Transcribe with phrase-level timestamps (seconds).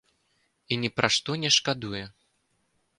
[0.71, 2.05] І ні пра што не шкадуе.